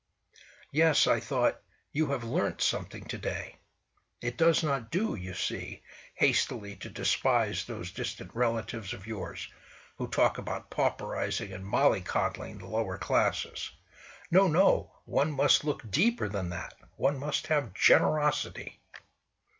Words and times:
"Yes," 0.71 1.05
I 1.05 1.19
thought, 1.19 1.61
"you 1.91 2.07
have 2.07 2.23
learnt 2.23 2.59
something 2.59 3.03
to 3.05 3.19
day; 3.19 3.57
it 4.19 4.35
does 4.35 4.63
not 4.63 4.89
do, 4.89 5.13
you 5.13 5.35
see, 5.35 5.83
hastily 6.15 6.75
to 6.77 6.89
despise 6.89 7.63
those 7.65 7.91
distant 7.91 8.33
relatives 8.35 8.93
of 8.93 9.05
yours, 9.05 9.47
who 9.99 10.07
talk 10.07 10.39
about 10.39 10.71
pauperising 10.71 11.53
and 11.53 11.63
molly 11.67 12.01
coddling 12.01 12.57
the 12.57 12.65
lower 12.67 12.97
classes. 12.97 13.69
No, 14.31 14.47
no! 14.47 14.91
One 15.05 15.31
must 15.31 15.63
look 15.63 15.87
deeper 15.91 16.27
than 16.27 16.49
that! 16.49 16.73
One 16.95 17.19
must 17.19 17.45
have 17.45 17.75
generosity!" 17.75 18.79